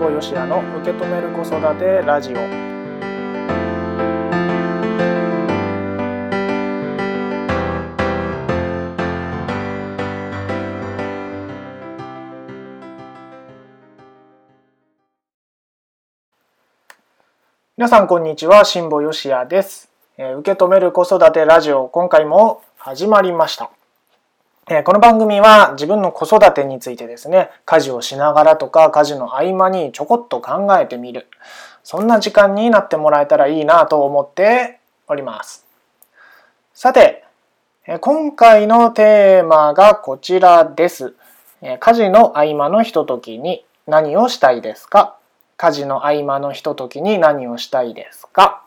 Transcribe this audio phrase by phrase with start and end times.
[0.00, 2.36] 保よしやの受け止める子育てラジオ。
[17.76, 18.64] 皆さんこんにちは。
[18.64, 23.70] 辛坊よしやです、えー、受け止める子育てラジオ今回も始まりました、
[24.72, 31.26] え、この番組は自分の子育てについてですね家事をしながらとか家事の合間にちょこっと考えてみる。
[31.82, 34.78] そんな時間になってもらえたらいいなと思って
[35.08, 35.66] おります。
[36.72, 37.24] さて
[38.00, 41.14] 今回のテーマがこちらです。
[41.60, 45.16] 家事の合間のひとときに何をしたいですか？
[45.56, 48.62] 家事の合間のひとときに何をしたいですか？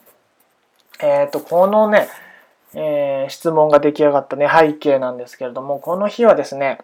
[0.99, 2.09] えっ、ー、と、このね、
[2.75, 6.79] えー、質問が出来上がったね、背景なんですけれども、この日はですね、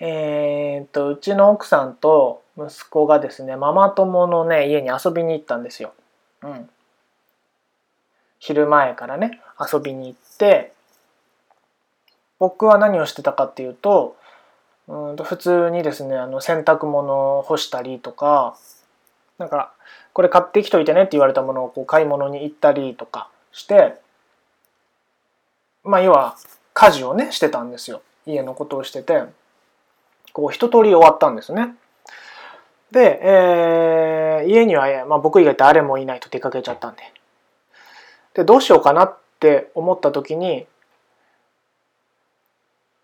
[0.00, 5.92] えっ、と、うちの奥さんと息子がですね、ママ友のね、家に遊びに行ったんですよ。
[6.42, 6.68] うん。
[8.38, 9.40] 昼前からね、
[9.72, 10.72] 遊びに行って、
[12.38, 14.16] 僕は何をしてたかっていうと、
[14.88, 18.56] うんと普通にですねあの洗濯物を干したりとか
[19.38, 19.72] なんか
[20.14, 24.00] これ買ってきといてねって言われたものをこう買い物に行ったりとかして
[25.88, 26.36] まあ要は
[26.74, 28.02] 家事をねしてたんですよ。
[28.26, 29.24] 家のことをしてて。
[30.32, 31.74] こう一通り終わったんですね。
[32.92, 37.02] で、えー、家には、まあ、僕以外誰もいないと出かけちゃったんで。
[38.34, 40.66] でどうしようかなって思った時に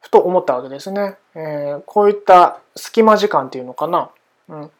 [0.00, 1.16] ふと思ったわけですね。
[1.34, 4.10] えー、こういった隙間時間っていうのかな、
[4.48, 4.70] うん。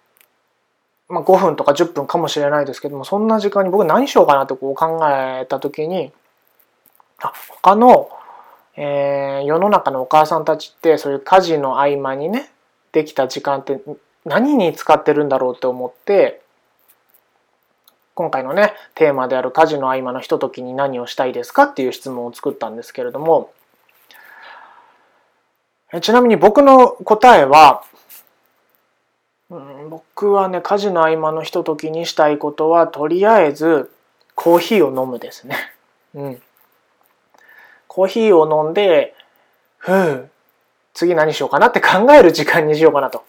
[1.08, 6.12] まあ、5分とか10分かもしれないですけどもそんな時間に僕何しようかなってこう考えた時に
[7.20, 8.10] あ他の、
[8.76, 12.50] えー、世の中のお母さんたちってそういう家事の合間にね
[12.92, 13.80] できた時間って
[14.24, 16.40] 何に使ってるんだろうって思って
[18.14, 23.50] 今回のねテーマである家事の合間のひとときに何をしたいですかっていう質問を作ったんですけれども
[26.00, 27.84] ちなみに僕の答えは、
[29.50, 33.90] うん、僕はね家事の合間のひとときにしたいことはとりあえず
[34.34, 35.56] コーヒーを飲むですね。
[36.14, 36.42] うん、
[37.94, 39.14] コーヒーを飲んで
[39.78, 40.28] ふう
[40.94, 43.24] 次何しようかなって考える時間にしようかなと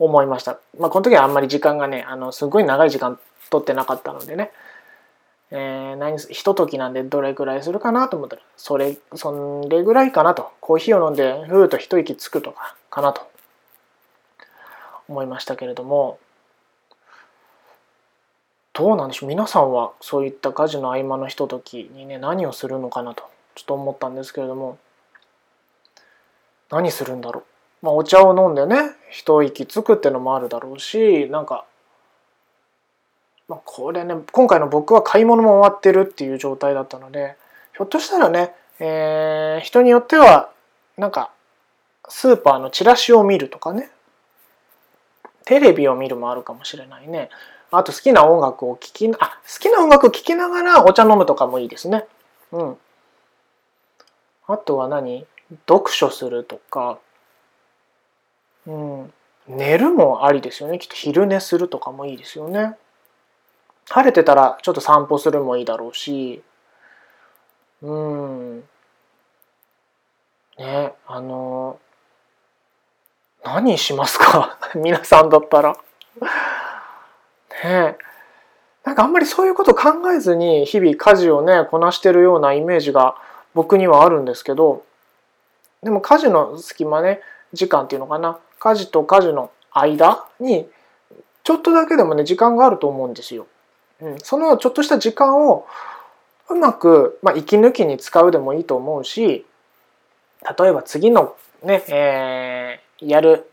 [0.00, 0.58] 思いました。
[0.76, 4.50] まあこの時はあんまり時間がねあのすごい長い時間取ってなかったのでね。
[5.52, 10.50] えー、何ひとときなんでどれぐらいするかなと思ったらそれそれぐらいかなと。
[10.58, 13.30] コーヒーを飲んでふーっと一息つくとかかなと
[15.08, 16.18] 思いましたけれども。
[18.72, 19.28] どうなんでしょう。
[19.28, 23.32] 皆さんはそういった家事の合間のひとときにね何をするのかなと。
[23.54, 24.78] ちょっと思ったんですけれども。
[26.70, 27.40] 何するんだろ
[27.82, 27.86] う。
[27.86, 31.66] まあお茶を飲んでね一息つくってのもあるだろうしなんか
[33.46, 37.36] まあ、これね今回の僕は買い物も終わってるっていう状態だったので
[37.76, 40.50] ひょっとしたらね、えー、人によっては
[40.96, 41.30] なんか
[42.08, 43.90] スーパーのチラシを見るとかね
[45.44, 47.28] テレビを見るもあるかもしれないね。
[47.70, 52.06] あと好きな音楽を聴きあ好きな音楽を聴きながらお茶飲むとかもいいですね。
[52.52, 52.76] うん。
[54.46, 55.26] あとは何？
[55.66, 56.98] 読書するとか。
[58.66, 59.12] うん。
[59.46, 60.78] 寝るもありですよね。
[60.78, 62.76] きっと昼寝するとかもいいですよね。
[63.90, 66.42] 晴れてたらちょっと散歩するもいいだろうし。
[67.82, 68.60] うん。
[70.58, 71.78] ねあの
[73.44, 74.58] 何しますか？
[74.74, 75.76] 皆さんだったら。
[77.64, 77.98] ね。
[78.84, 83.16] なんかあんまりそういうこと考えずに日々家事をねこなしてるようなイメージが
[83.54, 84.84] 僕にはあるんですけど
[85.82, 87.20] でも家事の隙間ね
[87.52, 88.38] 時間っていうのかな。
[88.58, 90.66] 家事と家事の間に
[91.42, 93.46] ちょっとだけでもね時間があると思うんですよ。
[94.00, 95.66] うん、そのちょっとした時間を
[96.48, 99.46] うまく、まあ、息抜きに使うでもいいと思うし
[100.58, 103.50] 例えば次のね、えー、やる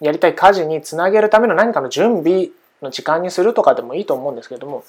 [0.00, 2.50] やりたい家事につなげるための何かの準備
[2.82, 4.84] の時間にするとかでもいいと思うんですけども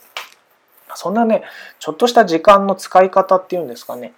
[0.96, 1.44] そんなね
[1.80, 4.14] ちょっとした時間の使い方っていうんですかね。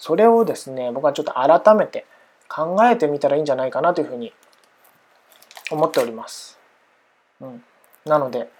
[0.00, 2.04] それをですね僕はちょっと改めて
[2.48, 4.32] 考えてみたらいいんじゃないかなというふうに
[5.70, 6.58] 思っております。
[7.40, 7.62] うん、
[8.04, 8.50] なので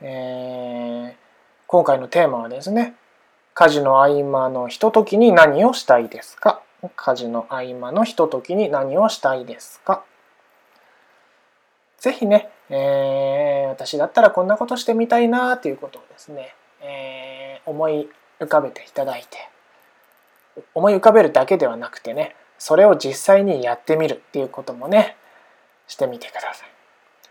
[0.00, 1.14] えー、
[1.66, 2.94] 今回のテーマはですね
[3.54, 6.60] 家事の合間のひとときに何をしたいですか？
[6.96, 10.04] 家事の合間のひとときに何をしたいですか？
[11.98, 19.38] ぜひね、えー、私だったらこんなことしてみたいなということをですね、えー、思い浮かべていただいて
[20.74, 25.16] 思い浮かべるだけではなくてねそれを実際にやってみるっていうこともね
[25.86, 26.68] してみてください。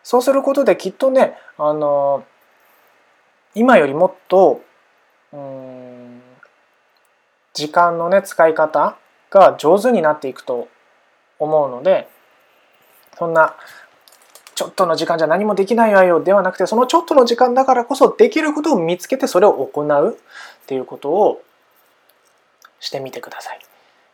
[0.04, 2.26] そうすることできっとねあの
[3.56, 4.62] 今よりもっと
[5.32, 6.22] うん
[7.54, 8.98] 時間のね使い方
[9.30, 10.68] が上手になっていくと
[11.40, 12.08] 思うので
[13.18, 13.56] そんな
[14.56, 20.18] ちょっとの時間じゃ何もできないわよではなくてそのちょっとの時間だからこそできることを見つけてそれを行う
[20.64, 21.42] っていうことを
[22.84, 23.60] してみてください。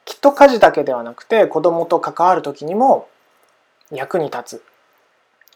[0.05, 3.09] きっと家事だけではなくて子供と関わる時にも
[3.91, 4.63] 役に立つ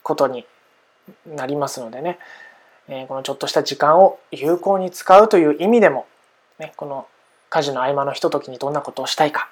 [0.02, 0.46] ことに
[1.26, 2.18] なりますのでね、
[2.88, 6.08] えこのちょっとした時間を有効に使うという意味でも、
[6.60, 7.08] ね、この
[7.50, 9.50] 家事の合間のひとときにどんなことをしたいか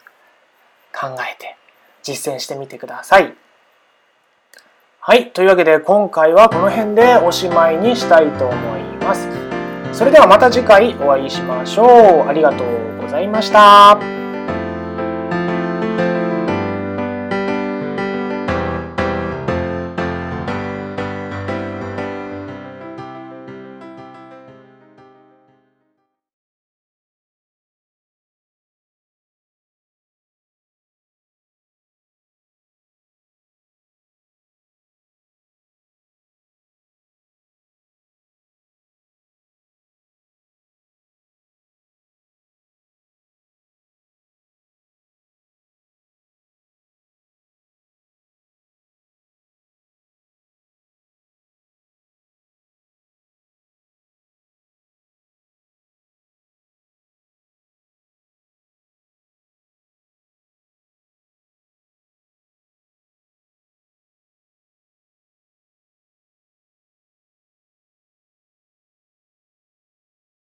[0.94, 1.56] 考えて
[2.02, 3.36] 実践してみてください。
[5.00, 5.32] はい。
[5.32, 9.28] というわけで今回はこの辺でおしまいにしたいと思います。
[9.94, 12.28] それではまた次回お会いしましょう。
[12.28, 14.21] ありがとうございました。